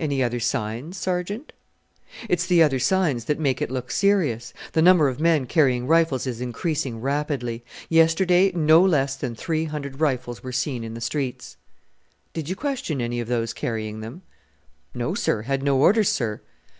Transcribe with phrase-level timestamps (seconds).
[0.00, 1.52] "Any other signs, Sergeant?"
[2.28, 4.52] "It's the other signs that make it look serious.
[4.72, 7.64] The number of men carrying rifles is increasing rapidly.
[7.88, 11.56] Yesterday no less than three hundred rifles were seen in the streets."
[12.32, 14.22] "Did you question any of those carrying them?"
[14.92, 15.42] "No, sir.
[15.42, 16.40] Had no orders, sir."